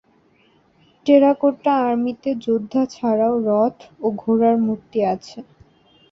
[1.05, 5.37] Terracotta আর্মিতে যোদ্ধা ছাড়াও রথ ও ঘোড়ার মূর্তি আছে।